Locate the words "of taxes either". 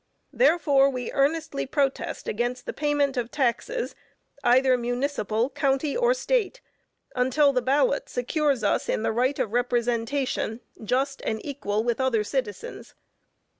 3.17-4.75